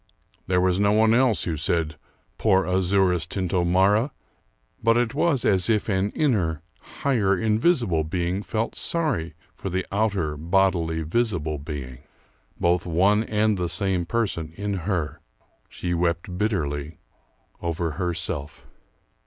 There 0.47 0.59
was 0.59 0.79
no 0.79 0.91
one 0.93 1.13
else 1.13 1.43
who 1.43 1.55
said 1.55 1.95
"poor 2.39 2.65
Azouras 2.65 3.27
Tintomara!" 3.27 4.09
but 4.81 4.97
it 4.97 5.13
was 5.13 5.45
as 5.45 5.69
if 5.69 5.89
an 5.89 6.09
inner, 6.13 6.63
higher, 7.03 7.37
invisible 7.37 8.03
being 8.03 8.41
felt 8.41 8.73
sorry 8.73 9.35
for 9.53 9.69
the 9.69 9.85
outer, 9.91 10.35
bodily, 10.37 11.03
visible 11.03 11.59
being, 11.59 11.99
both 12.59 12.87
one 12.87 13.23
and 13.25 13.59
the 13.59 13.69
same 13.69 14.07
person 14.07 14.53
in 14.55 14.73
her. 14.89 15.21
She 15.69 15.93
wept 15.93 16.35
bitterly 16.35 16.97
over 17.61 17.91
herself. 17.91 18.65